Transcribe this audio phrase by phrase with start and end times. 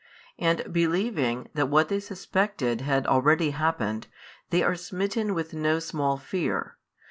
[0.39, 4.07] And believing that what they suspected had already happened,
[4.49, 6.79] they are smitten with no small fear.